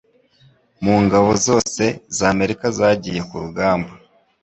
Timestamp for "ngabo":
1.03-1.29